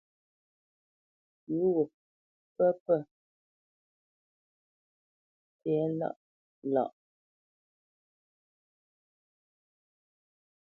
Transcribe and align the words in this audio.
Pʉ̌ 1.45 1.57
wo 1.73 1.83
pə̂ 2.55 2.69
pə 2.85 2.95
tɛ̌lâʼ 5.63 6.15
lâ. 6.73 6.83